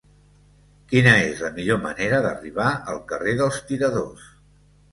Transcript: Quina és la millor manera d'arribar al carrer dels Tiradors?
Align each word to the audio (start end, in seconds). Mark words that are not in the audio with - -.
Quina 0.93 1.13
és 1.25 1.43
la 1.49 1.51
millor 1.59 1.79
manera 1.85 2.23
d'arribar 2.25 2.73
al 2.97 3.05
carrer 3.15 3.39
dels 3.43 3.63
Tiradors? 3.71 4.29